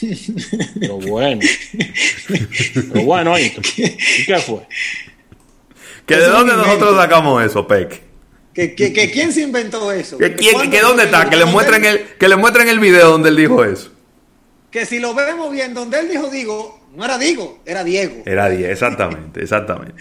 Pero 0.79 0.97
bueno. 0.97 1.41
Pero 2.73 3.03
bueno, 3.05 3.37
Hito. 3.37 3.61
¿Y 3.77 4.25
qué 4.25 4.37
fue? 4.37 4.67
¿Que 6.05 6.15
de 6.15 6.27
dónde 6.27 6.53
nosotros 6.53 6.95
sacamos 6.97 7.43
eso, 7.43 7.67
Peck? 7.67 8.10
¿Que, 8.53 8.75
que, 8.75 8.91
que 8.91 9.09
quién 9.11 9.31
se 9.31 9.41
inventó 9.41 9.91
eso? 9.91 10.17
¿Que, 10.17 10.35
quién, 10.35 10.69
que 10.69 10.81
dónde 10.81 11.03
está? 11.05 11.29
Que 11.29 11.37
le, 11.37 11.45
muestren 11.45 11.85
el, 11.85 12.05
que 12.17 12.27
le 12.27 12.35
muestren 12.35 12.67
el 12.67 12.79
video 12.79 13.09
donde 13.11 13.29
él 13.29 13.37
dijo 13.37 13.63
eso. 13.63 13.91
Que 14.69 14.85
si 14.85 14.99
lo 14.99 15.13
vemos 15.13 15.51
bien, 15.51 15.73
donde 15.73 15.99
él 15.99 16.09
dijo 16.09 16.29
Digo, 16.29 16.79
no 16.95 17.05
era 17.05 17.17
Digo, 17.17 17.59
era 17.65 17.83
Diego. 17.83 18.23
Era 18.25 18.49
Diego, 18.49 18.71
exactamente, 18.71 19.41
exactamente. 19.41 19.95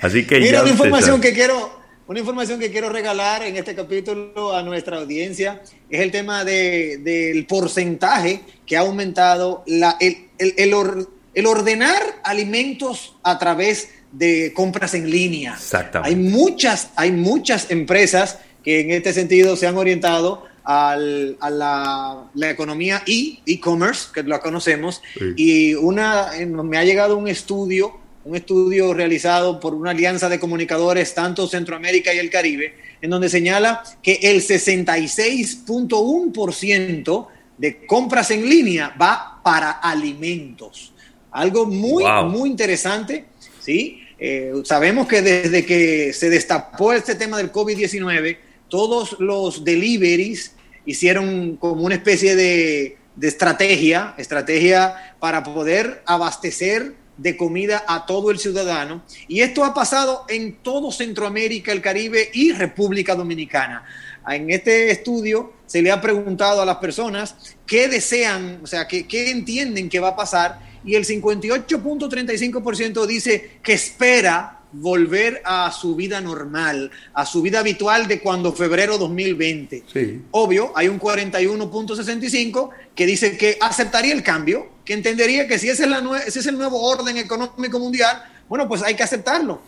Así 0.00 0.26
que 0.26 0.38
Mira 0.40 0.58
ya 0.58 0.62
una 0.62 0.70
información 0.72 1.20
que 1.20 1.32
quiero, 1.32 1.80
una 2.08 2.18
información 2.18 2.58
que 2.58 2.70
quiero 2.72 2.88
regalar 2.88 3.42
en 3.44 3.56
este 3.56 3.74
capítulo 3.76 4.54
a 4.56 4.62
nuestra 4.62 4.96
audiencia 4.98 5.62
es 5.88 6.00
el 6.00 6.10
tema 6.10 6.44
de, 6.44 6.98
del 6.98 7.46
porcentaje 7.46 8.40
que 8.66 8.76
ha 8.76 8.80
aumentado 8.80 9.62
la, 9.66 9.96
el, 10.00 10.28
el, 10.38 10.54
el 10.56 10.74
or- 10.74 11.08
el 11.34 11.46
ordenar 11.46 12.02
alimentos 12.24 13.16
a 13.22 13.38
través 13.38 13.90
de 14.12 14.52
compras 14.54 14.94
en 14.94 15.10
línea. 15.10 15.54
Exactamente. 15.54 16.14
Hay 16.14 16.20
muchas, 16.20 16.90
hay 16.96 17.12
muchas 17.12 17.70
empresas 17.70 18.38
que 18.64 18.80
en 18.80 18.90
este 18.90 19.12
sentido 19.12 19.56
se 19.56 19.66
han 19.66 19.76
orientado 19.76 20.44
al- 20.64 21.36
a 21.40 21.50
la, 21.50 22.24
la 22.34 22.50
economía 22.50 23.02
e- 23.06 23.38
e-commerce, 23.46 24.08
que 24.12 24.22
la 24.22 24.40
conocemos, 24.40 25.00
Sí. 25.18 25.24
y 25.36 25.74
una, 25.74 26.30
me 26.46 26.76
ha 26.76 26.84
llegado 26.84 27.16
un 27.16 27.28
estudio, 27.28 27.98
un 28.24 28.36
estudio 28.36 28.92
realizado 28.92 29.58
por 29.60 29.74
una 29.74 29.92
alianza 29.92 30.28
de 30.28 30.38
comunicadores, 30.38 31.14
tanto 31.14 31.46
Centroamérica 31.48 32.12
y 32.12 32.18
el 32.18 32.28
Caribe, 32.30 32.74
en 33.00 33.08
donde 33.10 33.28
señala 33.30 33.82
que 34.02 34.18
el 34.22 34.42
66.1% 34.42 37.26
de 37.58 37.86
compras 37.86 38.30
en 38.30 38.48
línea 38.48 38.94
va 39.00 39.40
para 39.42 39.70
alimentos. 39.70 40.92
Algo 41.32 41.66
muy, 41.66 42.02
Wow. 42.04 42.28
muy 42.28 42.50
interesante, 42.50 43.26
¿sí? 43.60 43.99
Eh, 44.22 44.52
sabemos 44.64 45.08
que 45.08 45.22
desde 45.22 45.64
que 45.64 46.12
se 46.12 46.28
destapó 46.28 46.92
este 46.92 47.14
tema 47.14 47.38
del 47.38 47.50
COVID-19, 47.50 48.36
todos 48.68 49.16
los 49.18 49.64
deliveries 49.64 50.54
hicieron 50.84 51.56
como 51.56 51.82
una 51.84 51.94
especie 51.94 52.36
de, 52.36 52.98
estrategia, 53.22 54.14
estrategia 54.18 55.14
para 55.18 55.42
poder 55.42 56.02
abastecer 56.06 56.94
de 57.16 57.36
comida 57.36 57.82
a 57.88 58.04
todo 58.04 58.30
el 58.30 58.38
ciudadano. 58.38 59.02
Y 59.26 59.40
esto 59.40 59.64
ha 59.64 59.72
pasado 59.72 60.26
en 60.28 60.56
todo 60.56 60.92
Centroamérica, 60.92 61.72
el 61.72 61.80
Caribe 61.80 62.30
y 62.32 62.52
República 62.52 63.14
Dominicana. 63.14 63.84
En 64.28 64.50
este 64.50 64.90
estudio 64.90 65.54
se 65.66 65.80
le 65.80 65.90
ha 65.90 66.00
preguntado 66.00 66.60
a 66.60 66.66
las 66.66 66.76
personas 66.76 67.56
qué 67.66 67.88
desean, 67.88 68.60
o 68.62 68.66
sea, 68.66 68.86
qué 68.86 69.30
entienden 69.30 69.88
que 69.88 70.00
va 70.00 70.08
a 70.08 70.16
pasar 70.16 70.69
y 70.84 70.94
el 70.94 71.04
58.35% 71.04 73.06
dice 73.06 73.58
que 73.62 73.72
espera 73.74 74.56
volver 74.72 75.42
a 75.44 75.70
su 75.72 75.96
vida 75.96 76.20
normal, 76.20 76.90
a 77.12 77.26
su 77.26 77.42
vida 77.42 77.58
habitual 77.58 78.06
de 78.06 78.20
cuando 78.20 78.52
febrero 78.52 78.98
2020. 78.98 79.82
Sí. 79.92 80.22
Obvio, 80.30 80.72
hay 80.76 80.86
un 80.88 81.00
41.65 81.00 82.70
que 82.94 83.06
dice 83.06 83.36
que 83.36 83.58
aceptaría 83.60 84.12
el 84.12 84.22
cambio, 84.22 84.68
que 84.84 84.94
entendería 84.94 85.48
que 85.48 85.58
si 85.58 85.68
ese 85.68 85.84
es, 85.84 85.88
la 85.90 86.00
nue- 86.00 86.22
ese 86.24 86.40
es 86.40 86.46
el 86.46 86.56
nuevo 86.56 86.80
orden 86.82 87.16
económico 87.16 87.78
mundial, 87.78 88.22
bueno, 88.48 88.68
pues 88.68 88.82
hay 88.82 88.94
que 88.94 89.02
aceptarlo. 89.02 89.60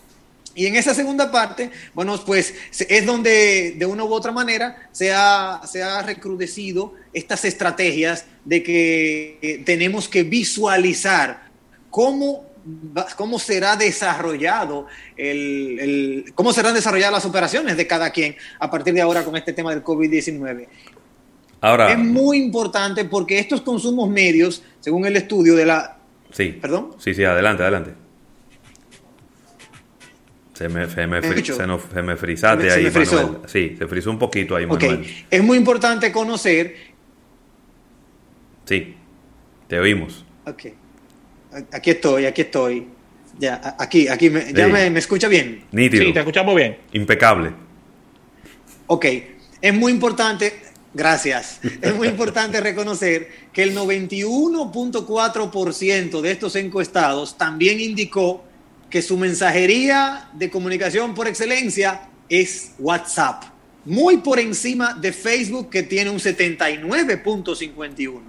Y 0.55 0.67
en 0.67 0.77
esa 0.77 0.95
segunda 0.95 1.31
parte, 1.31 1.71
bueno, 1.95 2.19
pues 2.27 2.55
es 2.89 3.07
donde 3.07 3.75
de 3.79 3.87
una 3.87 4.05
u 4.05 4.13
otra 4.13 4.33
manera 4.33 4.89
se 4.93 5.13
ha, 5.13 5.61
se 5.67 5.83
ha 5.83 6.03
recrudecido 6.03 6.95
estas 7.13 7.45
estrategias 7.45 8.27
de 8.45 8.63
que 8.63 9.39
eh, 9.41 9.63
tenemos 9.65 10.09
que 10.09 10.25
visualizar 10.25 11.45
cómo, 11.91 12.45
cómo 13.17 13.39
será 13.39 13.77
desarrollado 13.77 14.87
el, 15.17 15.79
el- 15.81 16.33
cómo 16.35 16.53
serán 16.53 16.75
desarrolladas 16.75 17.13
las 17.15 17.25
operaciones 17.25 17.77
de 17.77 17.87
cada 17.87 18.11
quien 18.11 18.37
a 18.59 18.71
partir 18.71 18.93
de 18.95 19.01
ahora 19.01 19.25
con 19.25 19.37
este 19.37 19.53
tema 19.53 19.71
del 19.71 19.83
COVID-19. 19.83 20.69
Ahora, 21.63 21.93
Es 21.93 21.99
muy 21.99 22.39
importante 22.39 23.05
porque 23.05 23.39
estos 23.39 23.61
consumos 23.63 24.11
medios, 24.11 24.63
según 24.81 25.07
el 25.07 25.17
estudio 25.17 25.55
de 25.55 25.65
la... 25.65 25.97
sí. 26.33 26.59
¿Perdón? 26.61 26.97
Sí, 26.99 27.15
sí, 27.15 27.25
adelante, 27.25 27.63
adelante. 27.63 27.93
Se 30.55 30.69
me, 30.69 30.87
se 30.89 31.07
me, 31.07 31.23
se 31.23 32.03
me 32.03 32.17
frizaste 32.17 32.71
ahí, 32.71 32.85
me 32.85 32.91
frizó. 32.91 33.17
Manuel. 33.17 33.39
Sí, 33.47 33.75
se 33.79 33.87
frizó 33.87 34.11
un 34.11 34.19
poquito 34.19 34.55
ahí, 34.55 34.67
Manuel. 34.67 35.07
es 35.31 35.43
muy 35.43 35.57
importante 35.57 36.13
conocer... 36.13 36.77
Sí, 38.67 38.95
te 39.67 39.81
oímos. 39.81 40.25
Ok, 40.47 40.65
aquí 41.73 41.91
estoy, 41.91 42.27
aquí 42.27 42.43
estoy. 42.43 42.87
Ya, 43.39 43.77
aquí, 43.79 44.09
aquí, 44.09 44.29
me, 44.31 44.53
ya 44.53 44.67
Sí. 44.67 44.73
me, 44.73 44.91
me 44.91 44.99
escucha 44.99 45.27
bien. 45.27 45.65
Nítido. 45.73 46.05
Sí, 46.05 46.13
te 46.13 46.19
escuchamos 46.21 46.55
bien. 46.55 46.77
Impecable. 46.93 47.51
Ok, 48.89 49.07
es 49.63 49.73
muy 49.75 49.91
importante, 49.91 50.53
gracias, 50.93 51.61
es 51.81 51.95
muy 51.95 52.09
importante 52.09 52.61
reconocer 52.61 53.31
que 53.55 53.63
el 53.63 53.75
91.4% 53.75 56.21
de 56.21 56.31
estos 56.31 56.57
encuestados 56.57 57.39
también 57.39 57.81
indicó 57.81 58.45
que 58.93 59.01
su 59.01 59.17
mensajería 59.17 60.29
de 60.35 60.51
comunicación 60.51 61.15
por 61.15 61.27
excelencia 61.27 62.03
es 62.29 62.75
WhatsApp, 62.79 63.45
muy 63.87 64.19
por 64.19 64.39
encima 64.39 64.93
de 64.93 65.15
Facebook 65.15 65.71
que 65.71 65.83
tiene 65.83 66.11
un 66.11 66.19
79.51. 66.19 68.21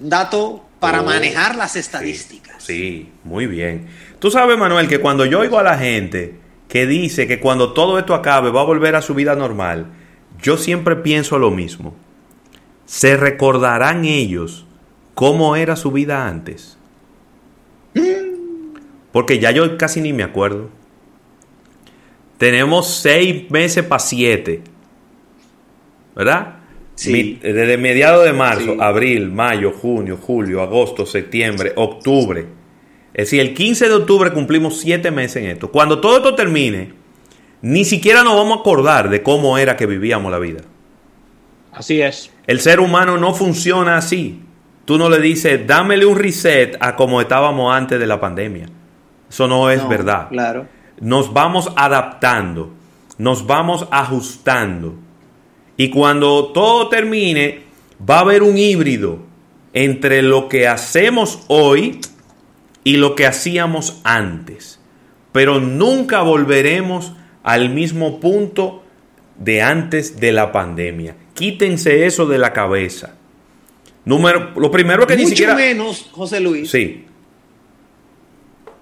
Un 0.00 0.08
dato 0.08 0.64
para 0.78 1.00
Oh, 1.00 1.04
manejar 1.04 1.56
las 1.56 1.74
estadísticas. 1.74 2.62
Sí, 2.62 3.10
muy 3.24 3.48
bien. 3.48 3.88
Tú 4.20 4.30
sabes, 4.30 4.56
Manuel, 4.56 4.86
que 4.86 5.00
cuando 5.00 5.26
yo 5.26 5.40
oigo 5.40 5.58
a 5.58 5.64
la 5.64 5.76
gente 5.76 6.36
que 6.68 6.86
dice 6.86 7.26
que 7.26 7.40
cuando 7.40 7.72
todo 7.72 7.98
esto 7.98 8.14
acabe 8.14 8.52
va 8.52 8.60
a 8.60 8.64
volver 8.64 8.94
a 8.94 9.02
su 9.02 9.14
vida 9.14 9.34
normal, 9.34 9.88
yo 10.40 10.56
siempre 10.56 10.94
pienso 10.94 11.40
lo 11.40 11.50
mismo. 11.50 11.96
¿Se 12.86 13.16
recordarán 13.16 14.04
ellos 14.04 14.64
cómo 15.14 15.56
era 15.56 15.74
su 15.74 15.90
vida 15.90 16.28
antes? 16.28 16.77
Porque 19.18 19.40
ya 19.40 19.50
yo 19.50 19.76
casi 19.76 20.00
ni 20.00 20.12
me 20.12 20.22
acuerdo. 20.22 20.68
Tenemos 22.36 22.86
seis 22.86 23.50
meses 23.50 23.84
para 23.84 23.98
siete. 23.98 24.62
¿Verdad? 26.14 26.58
Sí. 26.94 27.12
Mi- 27.12 27.32
desde 27.52 27.76
mediados 27.78 28.24
de 28.24 28.32
marzo, 28.32 28.74
Sí. 28.74 28.78
abril, 28.80 29.32
mayo, 29.32 29.72
junio, 29.72 30.16
julio, 30.22 30.62
agosto, 30.62 31.04
septiembre, 31.04 31.72
octubre. 31.74 32.46
Es 33.12 33.24
decir, 33.26 33.40
el 33.40 33.54
15 33.54 33.88
de 33.88 33.94
octubre 33.94 34.30
cumplimos 34.32 34.78
siete 34.78 35.10
meses 35.10 35.42
en 35.42 35.50
esto. 35.50 35.72
Cuando 35.72 36.00
todo 36.00 36.18
esto 36.18 36.36
termine, 36.36 36.92
ni 37.60 37.84
siquiera 37.84 38.22
nos 38.22 38.36
vamos 38.36 38.58
a 38.58 38.60
acordar 38.60 39.10
de 39.10 39.20
cómo 39.20 39.58
era 39.58 39.76
que 39.76 39.86
vivíamos 39.86 40.30
la 40.30 40.38
vida. 40.38 40.60
Así 41.72 42.00
es. 42.00 42.30
El 42.46 42.60
ser 42.60 42.78
humano 42.78 43.18
no 43.18 43.34
funciona 43.34 43.96
así. 43.96 44.42
tú 44.84 44.96
no 44.96 45.10
le 45.10 45.18
dices, 45.20 45.66
dámele 45.66 46.06
un 46.06 46.16
reset 46.16 46.76
a 46.78 46.94
como 46.94 47.20
estábamos 47.20 47.74
antes 47.74 47.98
de 47.98 48.06
la 48.06 48.20
pandemia. 48.20 48.68
Eso 49.28 49.46
no 49.46 49.70
es 49.70 49.82
No, 49.82 49.88
verdad. 49.88 50.28
Claro. 50.28 50.66
Nos 51.00 51.32
vamos 51.32 51.70
adaptando, 51.76 52.70
nos 53.18 53.46
vamos 53.46 53.86
ajustando. 53.90 54.94
Y 55.76 55.90
cuando 55.90 56.46
todo 56.52 56.88
termine, 56.88 57.62
va 58.08 58.16
a 58.18 58.20
haber 58.20 58.42
un 58.42 58.58
híbrido 58.58 59.20
entre 59.72 60.22
lo 60.22 60.48
que 60.48 60.66
hacemos 60.66 61.44
hoy 61.48 62.00
y 62.84 62.96
lo 62.96 63.14
que 63.14 63.26
hacíamos 63.26 64.00
antes. 64.02 64.80
Pero 65.30 65.60
nunca 65.60 66.22
volveremos 66.22 67.12
al 67.44 67.70
mismo 67.70 68.18
punto 68.18 68.82
de 69.36 69.62
antes 69.62 70.18
de 70.18 70.32
la 70.32 70.50
pandemia. 70.50 71.14
Quítense 71.34 72.06
eso 72.06 72.26
de 72.26 72.38
la 72.38 72.52
cabeza. 72.52 73.14
Número, 74.04 74.50
lo 74.56 74.70
primero 74.70 75.06
que 75.06 75.14
ni 75.16 75.22
Mucho 75.22 75.30
siquiera... 75.30 75.54
menos, 75.54 76.08
José 76.10 76.40
Luis, 76.40 76.70
Sí. 76.70 77.04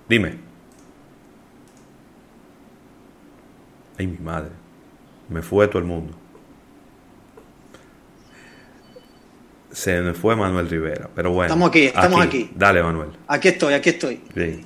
Dime. 0.08 0.38
Ay, 3.98 4.06
mi 4.06 4.18
madre. 4.18 4.50
Me 5.28 5.42
fue 5.42 5.66
todo 5.68 5.78
el 5.78 5.84
mundo. 5.84 6.14
Se 9.72 10.00
me 10.00 10.14
fue 10.14 10.36
Manuel 10.36 10.70
Rivera, 10.70 11.10
pero 11.14 11.32
bueno. 11.32 11.48
Estamos 11.48 11.68
aquí, 11.68 11.84
estamos 11.84 12.20
aquí. 12.20 12.50
Dale, 12.54 12.82
Manuel. 12.82 13.10
aquí 13.26 13.48
estoy, 13.48 13.74
aquí 13.74 13.90
estoy. 13.90 14.22
Sí. 14.34 14.64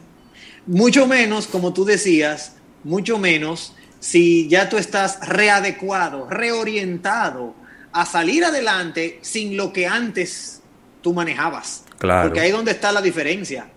Mucho 0.66 1.06
menos, 1.06 1.46
como 1.46 1.72
tú 1.72 1.84
decías, 1.84 2.56
mucho 2.84 3.18
menos 3.18 3.74
si 3.98 4.48
ya 4.48 4.68
tú 4.68 4.76
estás 4.76 5.26
readecuado, 5.28 6.28
reorientado 6.28 7.54
a 7.92 8.06
salir 8.06 8.44
adelante 8.44 9.18
sin 9.22 9.56
lo 9.56 9.72
que 9.72 9.86
antes 9.86 10.62
tú 11.02 11.12
manejabas. 11.12 11.84
Claro. 11.98 12.28
Porque 12.28 12.40
ahí 12.40 12.50
es 12.50 12.56
donde 12.56 12.70
está 12.70 12.92
la 12.92 13.02
diferencia. 13.02 13.68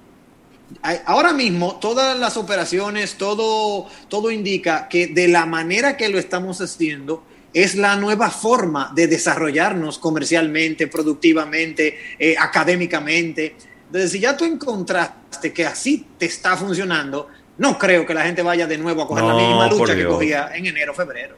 Ahora 1.06 1.34
mismo, 1.34 1.78
todas 1.80 2.18
las 2.20 2.36
operaciones, 2.36 3.16
todo, 3.16 3.88
todo 4.10 4.32
indica 4.32 4.88
que 4.90 5.08
de 5.08 5.28
la 5.28 5.46
manera 5.46 5.96
que 5.98 6.10
lo 6.10 6.18
estamos 6.18 6.62
haciendo, 6.62 7.24
es 7.54 7.76
la 7.76 7.96
nueva 7.96 8.30
forma 8.30 8.92
de 8.96 9.08
desarrollarnos 9.08 10.00
comercialmente, 10.00 10.88
productivamente, 10.88 11.98
eh, 12.18 12.36
académicamente. 12.38 13.56
Entonces, 13.86 14.12
si 14.12 14.20
ya 14.20 14.36
tú 14.36 14.46
encontraste 14.46 15.54
que 15.54 15.66
así 15.66 16.08
te 16.18 16.26
está 16.26 16.58
funcionando, 16.58 17.28
no 17.58 17.78
creo 17.78 18.06
que 18.06 18.14
la 18.14 18.24
gente 18.24 18.42
vaya 18.42 18.66
de 18.66 18.78
nuevo 18.78 19.04
a 19.04 19.08
coger 19.08 19.24
la 19.24 19.36
misma 19.36 19.70
lucha 19.70 19.96
que 19.96 20.06
cogía 20.06 20.50
en 20.56 20.66
enero, 20.66 20.94
febrero. 20.94 21.36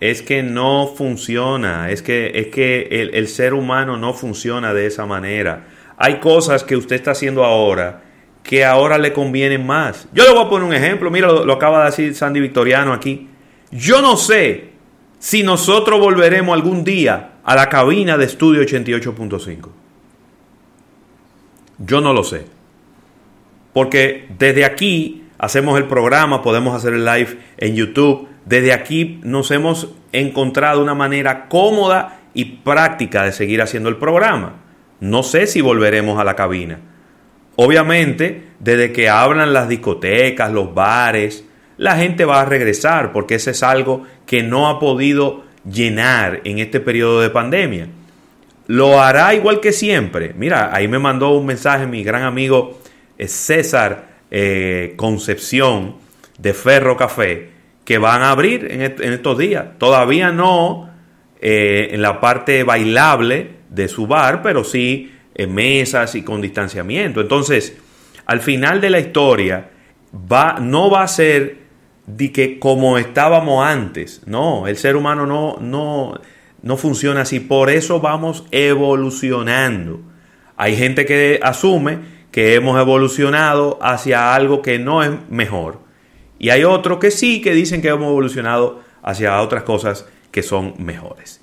Es 0.00 0.22
que 0.22 0.44
no 0.44 0.94
funciona, 0.96 1.90
es 1.90 2.02
que, 2.02 2.30
es 2.34 2.46
que 2.48 2.82
el, 2.90 3.14
el 3.16 3.26
ser 3.26 3.52
humano 3.52 3.96
no 3.96 4.14
funciona 4.14 4.72
de 4.72 4.86
esa 4.86 5.06
manera. 5.06 5.66
Hay 5.96 6.20
cosas 6.20 6.62
que 6.62 6.76
usted 6.76 6.94
está 6.94 7.10
haciendo 7.10 7.44
ahora 7.44 8.04
que 8.42 8.64
ahora 8.64 8.98
le 8.98 9.12
convienen 9.12 9.66
más. 9.66 10.08
Yo 10.12 10.24
le 10.24 10.32
voy 10.32 10.44
a 10.44 10.48
poner 10.48 10.66
un 10.66 10.74
ejemplo, 10.74 11.10
mira, 11.10 11.28
lo, 11.28 11.52
acaba 11.52 11.80
de 11.80 11.90
decir 11.90 12.14
Sandy 12.14 12.40
Victoriano 12.40 12.92
aquí. 12.92 13.28
Yo 13.70 14.00
no 14.00 14.16
sé 14.16 14.70
si 15.18 15.42
nosotros 15.42 16.00
volveremos 16.00 16.54
algún 16.54 16.84
día 16.84 17.32
a 17.44 17.54
la 17.54 17.68
cabina 17.68 18.16
de 18.16 18.24
estudio 18.24 18.62
88.5. 18.62 19.68
Yo 21.78 22.00
no 22.00 22.12
lo 22.12 22.24
sé. 22.24 22.46
Porque 23.72 24.28
desde 24.38 24.64
aquí 24.64 25.24
hacemos 25.38 25.78
el 25.78 25.84
programa, 25.84 26.42
podemos 26.42 26.74
hacer 26.74 26.94
el 26.94 27.04
live 27.04 27.38
en 27.58 27.74
YouTube. 27.74 28.28
Desde 28.44 28.72
aquí 28.72 29.20
nos 29.22 29.50
hemos 29.50 29.88
encontrado 30.12 30.82
una 30.82 30.94
manera 30.94 31.48
cómoda 31.48 32.20
y 32.34 32.44
práctica 32.44 33.24
de 33.24 33.32
seguir 33.32 33.60
haciendo 33.62 33.88
el 33.88 33.96
programa. 33.96 34.54
No 35.00 35.22
sé 35.22 35.46
si 35.46 35.60
volveremos 35.60 36.18
a 36.18 36.24
la 36.24 36.34
cabina. 36.34 36.80
Obviamente, 37.60 38.44
desde 38.60 38.92
que 38.92 39.08
hablan 39.08 39.52
las 39.52 39.68
discotecas, 39.68 40.52
los 40.52 40.72
bares, 40.74 41.44
la 41.76 41.96
gente 41.96 42.24
va 42.24 42.40
a 42.40 42.44
regresar 42.44 43.10
porque 43.12 43.34
ese 43.34 43.50
es 43.50 43.64
algo 43.64 44.04
que 44.26 44.44
no 44.44 44.68
ha 44.68 44.78
podido 44.78 45.42
llenar 45.68 46.40
en 46.44 46.60
este 46.60 46.78
periodo 46.78 47.20
de 47.20 47.30
pandemia. 47.30 47.88
Lo 48.68 49.02
hará 49.02 49.34
igual 49.34 49.58
que 49.58 49.72
siempre. 49.72 50.34
Mira, 50.36 50.70
ahí 50.72 50.86
me 50.86 51.00
mandó 51.00 51.30
un 51.30 51.46
mensaje 51.46 51.86
mi 51.88 52.04
gran 52.04 52.22
amigo 52.22 52.78
eh, 53.18 53.26
César 53.26 54.06
eh, 54.30 54.92
Concepción 54.96 55.96
de 56.38 56.54
Ferro 56.54 56.96
Café 56.96 57.50
que 57.84 57.98
van 57.98 58.22
a 58.22 58.30
abrir 58.30 58.68
en, 58.70 58.82
est- 58.82 59.00
en 59.00 59.14
estos 59.14 59.36
días. 59.36 59.64
Todavía 59.78 60.30
no 60.30 60.90
eh, 61.40 61.88
en 61.90 62.02
la 62.02 62.20
parte 62.20 62.62
bailable 62.62 63.50
de 63.68 63.88
su 63.88 64.06
bar, 64.06 64.42
pero 64.42 64.62
sí 64.62 65.12
en 65.38 65.54
mesas 65.54 66.14
y 66.16 66.22
con 66.22 66.42
distanciamiento. 66.42 67.22
Entonces, 67.22 67.78
al 68.26 68.40
final 68.40 68.82
de 68.82 68.90
la 68.90 69.00
historia, 69.00 69.70
va, 70.12 70.58
no 70.60 70.90
va 70.90 71.04
a 71.04 71.08
ser 71.08 71.58
de 72.06 72.32
que 72.32 72.58
como 72.58 72.98
estábamos 72.98 73.64
antes. 73.64 74.22
No, 74.26 74.66
el 74.66 74.76
ser 74.76 74.96
humano 74.96 75.24
no, 75.26 75.56
no, 75.60 76.20
no 76.62 76.76
funciona 76.76 77.22
así. 77.22 77.40
Por 77.40 77.70
eso 77.70 78.00
vamos 78.00 78.44
evolucionando. 78.50 80.00
Hay 80.56 80.76
gente 80.76 81.06
que 81.06 81.38
asume 81.42 82.18
que 82.32 82.54
hemos 82.54 82.78
evolucionado 82.78 83.78
hacia 83.80 84.34
algo 84.34 84.60
que 84.60 84.78
no 84.78 85.02
es 85.02 85.10
mejor. 85.30 85.80
Y 86.38 86.50
hay 86.50 86.64
otros 86.64 86.98
que 86.98 87.10
sí, 87.10 87.40
que 87.40 87.52
dicen 87.52 87.80
que 87.80 87.88
hemos 87.88 88.08
evolucionado 88.08 88.80
hacia 89.02 89.40
otras 89.40 89.62
cosas 89.62 90.06
que 90.30 90.42
son 90.42 90.74
mejores. 90.78 91.40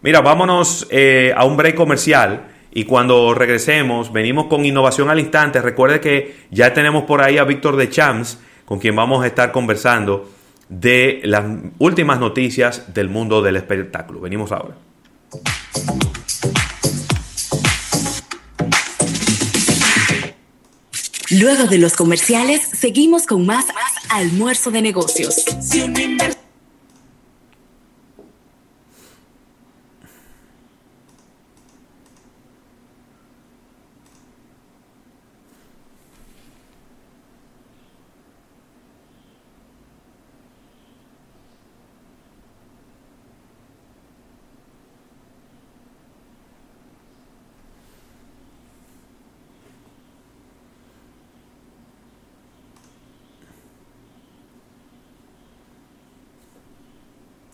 Mira, 0.00 0.20
vámonos 0.20 0.86
eh, 0.90 1.32
a 1.36 1.44
un 1.44 1.56
break 1.56 1.74
comercial 1.74 2.46
y 2.72 2.84
cuando 2.84 3.34
regresemos 3.34 4.12
venimos 4.12 4.46
con 4.46 4.64
innovación 4.64 5.10
al 5.10 5.18
instante. 5.18 5.60
Recuerde 5.60 6.00
que 6.00 6.36
ya 6.50 6.72
tenemos 6.74 7.04
por 7.04 7.22
ahí 7.22 7.38
a 7.38 7.44
Víctor 7.44 7.76
de 7.76 7.88
Champs, 7.88 8.38
con 8.64 8.78
quien 8.78 8.94
vamos 8.94 9.24
a 9.24 9.26
estar 9.26 9.52
conversando 9.52 10.30
de 10.68 11.20
las 11.24 11.44
últimas 11.78 12.20
noticias 12.20 12.92
del 12.92 13.08
mundo 13.08 13.40
del 13.42 13.56
espectáculo. 13.56 14.20
Venimos 14.20 14.52
ahora. 14.52 14.74
Luego 21.30 21.66
de 21.66 21.76
los 21.76 21.94
comerciales, 21.94 22.62
seguimos 22.62 23.26
con 23.26 23.44
más 23.44 23.66
almuerzo 24.08 24.70
de 24.70 24.80
negocios. 24.80 25.44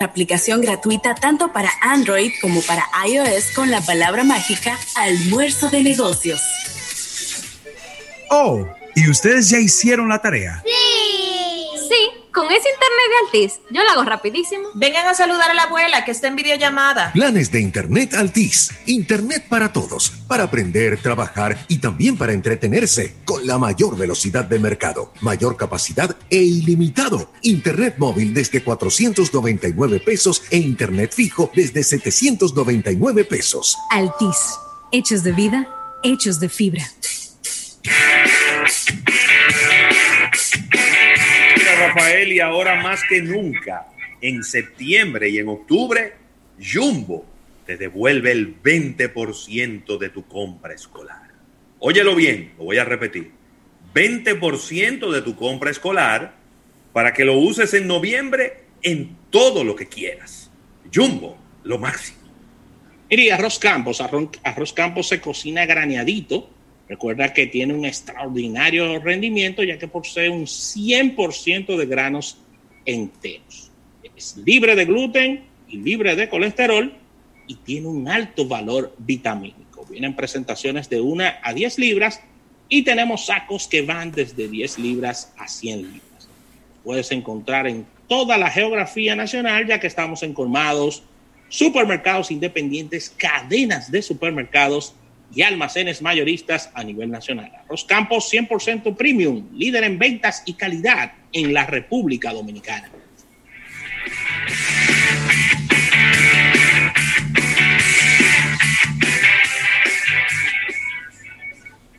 Aplicación 0.04 0.60
gratuita 0.60 1.14
tanto 1.14 1.52
para 1.52 1.70
Android 1.80 2.30
como 2.40 2.60
para 2.62 2.84
iOS 3.06 3.52
con 3.54 3.70
la 3.70 3.80
palabra 3.80 4.24
mágica 4.24 4.78
almuerzo 4.94 5.70
de 5.70 5.82
negocios. 5.82 6.40
Oh, 8.30 8.66
¿y 8.94 9.08
ustedes 9.08 9.48
ya 9.48 9.58
hicieron 9.58 10.08
la 10.08 10.20
tarea? 10.20 10.62
Con 12.34 12.46
ese 12.46 12.68
internet 12.68 13.08
de 13.08 13.38
Altis, 13.38 13.60
yo 13.70 13.82
lo 13.84 13.90
hago 13.90 14.04
rapidísimo. 14.04 14.68
Vengan 14.74 15.06
a 15.06 15.14
saludar 15.14 15.52
a 15.52 15.54
la 15.54 15.62
abuela 15.62 16.04
que 16.04 16.10
está 16.10 16.28
en 16.28 16.36
videollamada. 16.36 17.12
Planes 17.12 17.50
de 17.52 17.60
Internet 17.60 18.12
Altis. 18.14 18.70
Internet 18.86 19.46
para 19.48 19.72
todos. 19.72 20.10
Para 20.26 20.44
aprender, 20.44 20.98
trabajar 21.00 21.56
y 21.68 21.78
también 21.78 22.18
para 22.18 22.32
entretenerse. 22.32 23.14
Con 23.24 23.46
la 23.46 23.56
mayor 23.56 23.96
velocidad 23.96 24.44
de 24.44 24.58
mercado, 24.58 25.12
mayor 25.20 25.56
capacidad 25.56 26.16
e 26.28 26.42
ilimitado. 26.42 27.30
Internet 27.42 27.94
móvil 27.98 28.34
desde 28.34 28.62
499 28.62 30.00
pesos 30.00 30.42
e 30.50 30.58
Internet 30.58 31.12
fijo 31.14 31.50
desde 31.54 31.84
799 31.84 33.24
pesos. 33.24 33.78
Altis, 33.90 34.58
hechos 34.90 35.22
de 35.22 35.32
vida, 35.32 35.68
hechos 36.02 36.40
de 36.40 36.48
fibra. 36.48 36.84
Rafael, 41.94 42.32
y 42.32 42.40
ahora 42.40 42.82
más 42.82 43.02
que 43.08 43.22
nunca, 43.22 43.86
en 44.20 44.42
septiembre 44.42 45.28
y 45.28 45.38
en 45.38 45.48
octubre, 45.48 46.14
Jumbo 46.60 47.24
te 47.66 47.76
devuelve 47.76 48.32
el 48.32 48.60
20% 48.60 49.98
de 49.98 50.08
tu 50.08 50.26
compra 50.26 50.74
escolar. 50.74 51.30
Óyelo 51.78 52.16
bien, 52.16 52.52
lo 52.58 52.64
voy 52.64 52.78
a 52.78 52.84
repetir. 52.84 53.30
20% 53.94 55.10
de 55.12 55.22
tu 55.22 55.36
compra 55.36 55.70
escolar 55.70 56.34
para 56.92 57.12
que 57.12 57.24
lo 57.24 57.38
uses 57.38 57.72
en 57.74 57.86
noviembre 57.86 58.64
en 58.82 59.16
todo 59.30 59.62
lo 59.62 59.76
que 59.76 59.86
quieras. 59.86 60.50
Jumbo, 60.92 61.38
lo 61.62 61.78
máximo. 61.78 62.18
Mire, 63.08 63.32
arroz 63.32 63.58
campos, 63.60 64.00
arroz, 64.00 64.30
arroz 64.42 64.72
campos 64.72 65.08
se 65.08 65.20
cocina 65.20 65.64
graneadito. 65.64 66.50
Recuerda 66.88 67.32
que 67.32 67.46
tiene 67.46 67.74
un 67.74 67.84
extraordinario 67.84 68.98
rendimiento 68.98 69.62
ya 69.62 69.78
que 69.78 69.88
posee 69.88 70.28
un 70.28 70.44
100% 70.44 71.76
de 71.76 71.86
granos 71.86 72.38
enteros. 72.84 73.70
Es 74.16 74.36
libre 74.36 74.76
de 74.76 74.84
gluten 74.84 75.44
y 75.68 75.78
libre 75.78 76.14
de 76.14 76.28
colesterol 76.28 76.94
y 77.46 77.56
tiene 77.56 77.88
un 77.88 78.08
alto 78.08 78.46
valor 78.46 78.94
vitamínico. 78.98 79.86
Vienen 79.90 80.14
presentaciones 80.14 80.88
de 80.88 81.00
1 81.00 81.24
a 81.42 81.52
10 81.52 81.78
libras 81.78 82.20
y 82.68 82.82
tenemos 82.82 83.26
sacos 83.26 83.66
que 83.66 83.82
van 83.82 84.12
desde 84.12 84.48
10 84.48 84.78
libras 84.78 85.32
a 85.38 85.48
100 85.48 85.82
libras. 85.82 86.28
Puedes 86.82 87.10
encontrar 87.12 87.66
en 87.66 87.86
toda 88.08 88.36
la 88.36 88.50
geografía 88.50 89.16
nacional 89.16 89.66
ya 89.66 89.80
que 89.80 89.86
estamos 89.86 90.22
en 90.22 90.34
colmados, 90.34 91.02
supermercados 91.48 92.30
independientes, 92.30 93.10
cadenas 93.10 93.90
de 93.90 94.02
supermercados 94.02 94.94
y 95.34 95.42
almacenes 95.42 96.02
mayoristas 96.02 96.70
a 96.74 96.84
nivel 96.84 97.10
nacional. 97.10 97.50
Arroz 97.64 97.84
Campos 97.84 98.32
100% 98.32 98.96
premium, 98.96 99.48
líder 99.54 99.84
en 99.84 99.98
ventas 99.98 100.42
y 100.46 100.54
calidad 100.54 101.12
en 101.32 101.52
la 101.52 101.66
República 101.66 102.32
Dominicana. 102.32 102.90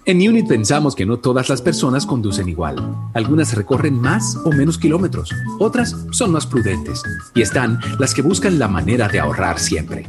En 0.07 0.17
Unit 0.17 0.47
pensamos 0.47 0.95
que 0.95 1.03
no 1.03 1.17
todas 1.17 1.49
las 1.49 1.63
personas 1.63 2.05
conducen 2.05 2.47
igual. 2.47 2.75
Algunas 3.15 3.55
recorren 3.55 3.99
más 3.99 4.37
o 4.45 4.51
menos 4.51 4.77
kilómetros, 4.77 5.31
otras 5.59 5.95
son 6.11 6.31
más 6.31 6.45
prudentes 6.45 7.01
y 7.33 7.41
están 7.41 7.79
las 7.97 8.13
que 8.13 8.21
buscan 8.21 8.59
la 8.59 8.67
manera 8.67 9.07
de 9.07 9.19
ahorrar 9.19 9.57
siempre. 9.57 10.05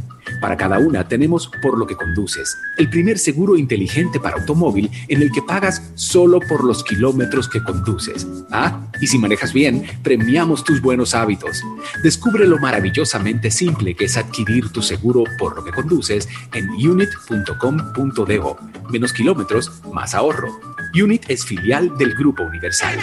Para 0.46 0.56
cada 0.56 0.78
una 0.78 1.08
tenemos 1.08 1.50
Por 1.60 1.76
lo 1.76 1.88
que 1.88 1.96
conduces, 1.96 2.56
el 2.78 2.88
primer 2.88 3.18
seguro 3.18 3.56
inteligente 3.56 4.20
para 4.20 4.36
automóvil 4.36 4.88
en 5.08 5.20
el 5.20 5.32
que 5.32 5.42
pagas 5.42 5.90
solo 5.96 6.38
por 6.38 6.62
los 6.62 6.84
kilómetros 6.84 7.48
que 7.48 7.64
conduces. 7.64 8.28
Ah, 8.52 8.86
y 9.00 9.08
si 9.08 9.18
manejas 9.18 9.52
bien, 9.52 9.84
premiamos 10.04 10.62
tus 10.62 10.80
buenos 10.80 11.16
hábitos. 11.16 11.64
Descubre 12.04 12.46
lo 12.46 12.58
maravillosamente 12.58 13.50
simple 13.50 13.96
que 13.96 14.04
es 14.04 14.16
adquirir 14.16 14.70
tu 14.70 14.82
seguro 14.82 15.24
por 15.36 15.56
lo 15.56 15.64
que 15.64 15.72
conduces 15.72 16.28
en 16.54 16.70
unit.com.do. 16.70 18.56
Menos 18.88 19.12
kilómetros, 19.12 19.82
más 19.92 20.14
ahorro. 20.14 20.60
Unit 20.94 21.24
es 21.26 21.44
filial 21.44 21.98
del 21.98 22.14
Grupo 22.14 22.44
Universal. 22.44 22.96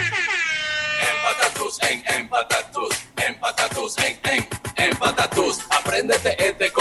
Empatatus 1.11 1.79
en 1.81 2.21
empatatus, 2.21 3.97
en 3.97 4.33
empatatus. 4.77 5.59
Apréndete 5.69 6.47
este 6.47 6.72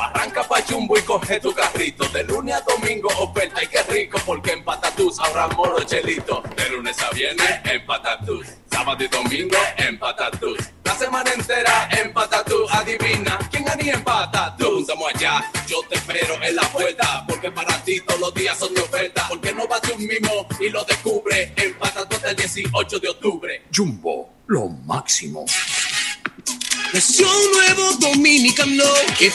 arranca 0.00 0.42
pa' 0.42 0.64
chumbo 0.64 0.98
y 0.98 1.02
coge 1.02 1.40
tu 1.40 1.52
carrito. 1.54 2.08
De 2.08 2.24
lunes 2.24 2.54
a 2.54 2.60
domingo 2.60 3.08
oferta 3.18 3.62
y 3.62 3.66
qué 3.66 3.82
rico 3.84 4.18
porque 4.26 4.52
en 4.52 4.64
Patatus 4.64 5.18
ahorramos 5.20 5.68
los 5.68 5.86
chelitos. 5.86 6.42
De 6.56 6.68
lunes 6.70 7.00
a 7.00 7.10
viernes 7.10 7.60
en 7.64 7.86
Patatus, 7.86 8.46
sábado 8.70 9.02
y 9.04 9.08
domingo 9.08 9.56
en 9.76 9.98
Patatus. 9.98 10.58
La 10.84 10.94
semana 10.96 11.30
entera 11.32 11.88
en 11.92 12.12
Patatus, 12.12 12.72
adivina 12.72 13.38
quién 13.50 13.68
haría 13.68 13.94
en 13.94 14.04
Patatus. 14.04 14.82
Estamos 14.82 15.14
allá, 15.14 15.50
yo 15.66 15.82
te 15.88 15.96
espero 15.96 16.42
en 16.42 16.56
la 16.56 16.62
puerta 16.62 17.24
porque 17.28 17.50
para 17.50 17.82
ti 17.84 18.00
todos 18.00 18.20
los 18.20 18.34
días 18.34 18.58
son 18.58 18.74
de 18.74 18.80
oferta. 18.80 19.26
Porque 19.28 19.52
no 19.52 19.66
vas 19.68 19.80
tú 19.82 19.96
mismo 19.96 20.46
y 20.60 20.68
lo 20.70 20.84
descubre 20.84 21.52
en 21.56 21.74
Patatus 21.78 22.22
el 22.24 22.36
18 22.36 22.98
de 22.98 23.08
octubre. 23.08 23.62
Jumbo, 23.74 24.32
lo 24.46 24.68
máximo. 24.68 25.46
Nació 26.92 27.26
un 27.26 27.52
nuevo 27.52 27.92
dominicano 28.00 28.84
que 29.18 29.30